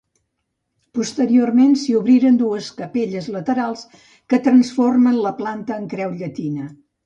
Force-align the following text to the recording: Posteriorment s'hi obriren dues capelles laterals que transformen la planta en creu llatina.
Posteriorment 0.99 1.75
s'hi 1.81 1.95
obriren 1.99 2.41
dues 2.41 2.71
capelles 2.81 3.29
laterals 3.37 3.87
que 4.33 4.43
transformen 4.51 5.23
la 5.31 5.37
planta 5.45 5.81
en 5.81 5.89
creu 5.97 6.21
llatina. 6.25 6.71